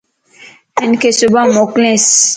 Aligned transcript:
ھنک 0.81 1.01
صبان 1.19 1.47
موڪلينس 1.57 2.05